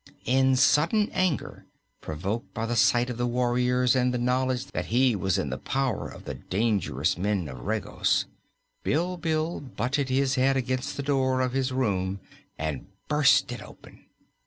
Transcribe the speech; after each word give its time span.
In 0.25 0.55
sudden 0.55 1.11
anger, 1.11 1.67
provoked 2.01 2.55
by 2.55 2.65
the 2.65 2.75
sight 2.75 3.11
of 3.11 3.17
the 3.17 3.27
warriors 3.27 3.95
and 3.95 4.11
the 4.11 4.17
knowledge 4.17 4.65
that 4.71 4.87
he 4.87 5.15
was 5.15 5.37
in 5.37 5.51
the 5.51 5.59
power 5.59 6.09
of 6.09 6.25
the 6.25 6.33
dangerous 6.33 7.19
men 7.19 7.47
of 7.47 7.63
Regos, 7.67 8.25
Bilbil 8.83 9.59
butted 9.61 10.09
his 10.09 10.33
head 10.33 10.57
against 10.57 10.97
the 10.97 11.03
door 11.03 11.39
of 11.41 11.53
his 11.53 11.71
room 11.71 12.19
and 12.57 12.87
burst 13.09 13.51
it 13.51 13.61
open. 13.61 14.03